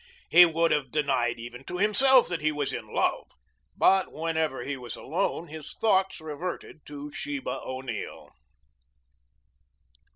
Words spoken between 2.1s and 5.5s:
that he was in love, but whenever he was alone